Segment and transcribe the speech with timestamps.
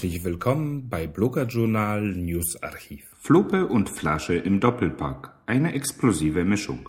[0.00, 3.04] Herzlich willkommen bei Blogger Journal News Archiv.
[3.18, 5.34] Fluppe und Flasche im Doppelpack.
[5.44, 6.86] Eine explosive Mischung.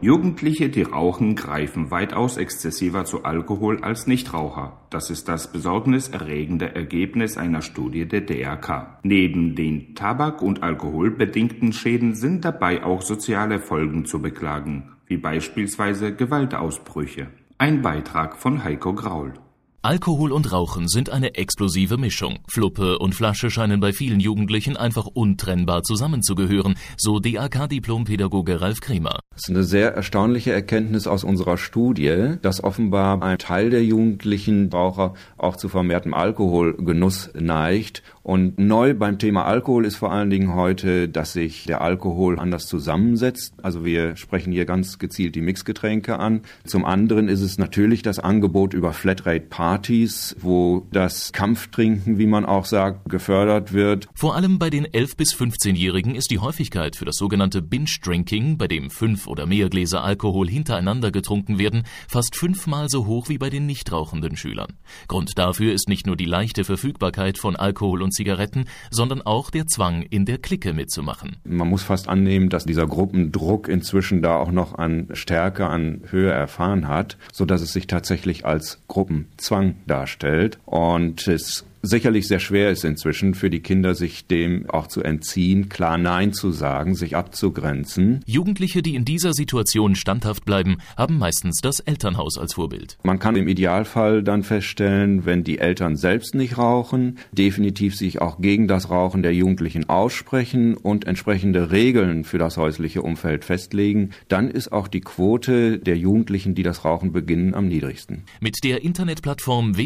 [0.00, 4.80] Jugendliche, die rauchen, greifen weitaus exzessiver zu Alkohol als Nichtraucher.
[4.88, 8.98] Das ist das besorgniserregende Ergebnis einer Studie der DRK.
[9.02, 16.14] Neben den tabak- und alkoholbedingten Schäden sind dabei auch soziale Folgen zu beklagen, wie beispielsweise
[16.14, 17.26] Gewaltausbrüche.
[17.58, 19.34] Ein Beitrag von Heiko Graul.
[19.82, 22.40] Alkohol und Rauchen sind eine explosive Mischung.
[22.46, 29.20] Fluppe und Flasche scheinen bei vielen Jugendlichen einfach untrennbar zusammenzugehören, so DAK-Diplompädagoge Ralf Kremer.
[29.30, 34.68] Das ist eine sehr erstaunliche Erkenntnis aus unserer Studie, dass offenbar ein Teil der jugendlichen
[34.70, 38.02] Raucher auch zu vermehrtem Alkoholgenuss neigt.
[38.22, 42.66] Und neu beim Thema Alkohol ist vor allen Dingen heute, dass sich der Alkohol anders
[42.66, 43.54] zusammensetzt.
[43.62, 46.42] Also wir sprechen hier ganz gezielt die Mixgetränke an.
[46.66, 52.44] Zum anderen ist es natürlich das Angebot über Flatrate Partys, wo das Kampftrinken, wie man
[52.44, 54.08] auch sagt, gefördert wird.
[54.14, 58.66] Vor allem bei den 11- bis 15-Jährigen ist die Häufigkeit für das sogenannte Binge-Drinking, bei
[58.66, 63.48] dem fünf oder mehr Gläser Alkohol hintereinander getrunken werden, fast fünfmal so hoch wie bei
[63.48, 64.72] den nicht rauchenden Schülern.
[65.06, 69.68] Grund dafür ist nicht nur die leichte Verfügbarkeit von Alkohol und Zigaretten, sondern auch der
[69.68, 71.36] Zwang, in der Clique mitzumachen.
[71.44, 76.32] Man muss fast annehmen, dass dieser Gruppendruck inzwischen da auch noch an Stärke, an Höhe
[76.32, 80.58] erfahren hat, so dass es sich tatsächlich als Gruppenzwang darstellt.
[80.66, 85.68] Und es sicherlich sehr schwer ist inzwischen für die Kinder, sich dem auch zu entziehen,
[85.68, 88.20] klar Nein zu sagen, sich abzugrenzen.
[88.26, 92.98] Jugendliche, die in dieser Situation standhaft bleiben, haben meistens das Elternhaus als Vorbild.
[93.02, 98.40] Man kann im Idealfall dann feststellen, wenn die Eltern selbst nicht rauchen, definitiv sich auch
[98.40, 104.50] gegen das Rauchen der Jugendlichen aussprechen und entsprechende Regeln für das häusliche Umfeld festlegen, dann
[104.50, 108.24] ist auch die Quote der Jugendlichen, die das Rauchen beginnen, am niedrigsten.
[108.40, 109.76] Mit der Internetplattform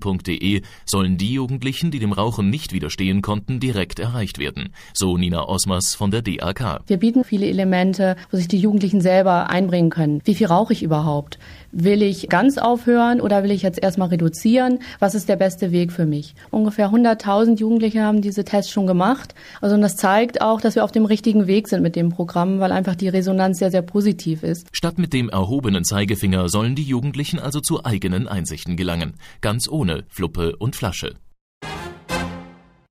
[0.00, 4.70] www.justbesmokefree.de sollen die Jugendlichen, die dem Rauchen nicht widerstehen konnten, direkt erreicht werden.
[4.94, 6.80] So Nina Osmers von der DAK.
[6.86, 10.20] Wir bieten viele Elemente, wo sich die Jugendlichen selber einbringen können.
[10.24, 11.38] Wie viel rauche ich überhaupt?
[11.72, 14.80] Will ich ganz aufhören oder will ich jetzt erstmal reduzieren?
[14.98, 16.34] Was ist der beste Weg für mich?
[16.50, 19.36] Ungefähr 100.000 Jugendliche haben diese Tests schon gemacht.
[19.60, 22.58] Also und das zeigt auch, dass wir auf dem richtigen Weg sind mit dem Programm,
[22.58, 24.66] weil einfach die Resonanz sehr, sehr positiv ist.
[24.72, 29.14] Statt mit dem erhobenen Zeigefinger sollen die Jugendlichen also zu eigenen Einsichten gelangen.
[29.40, 31.14] Ganz ohne Fluppe und Flasche.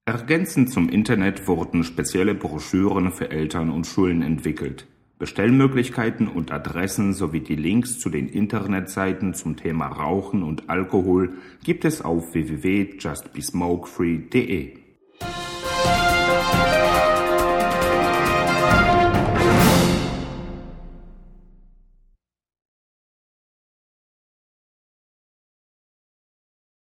[0.05, 4.87] Ergänzend zum Internet wurden spezielle Broschüren für Eltern und Schulen entwickelt.
[5.19, 11.83] Bestellmöglichkeiten und Adressen sowie die Links zu den Internetseiten zum Thema Rauchen und Alkohol gibt
[11.83, 14.77] es auf www.justbesmokefree.de.